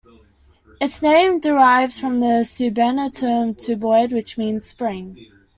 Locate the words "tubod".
3.53-4.11